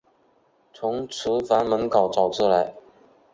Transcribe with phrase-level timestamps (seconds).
[0.73, 2.73] 从厨房门口走出来